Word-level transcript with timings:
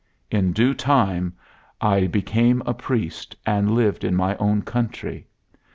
In 0.31 0.51
due 0.51 0.73
time 0.73 1.33
I 1.79 2.07
became 2.07 2.63
a 2.65 2.73
priest 2.73 3.35
and 3.45 3.75
lived 3.75 4.03
in 4.03 4.15
my 4.15 4.35
own 4.37 4.63
country. 4.63 5.27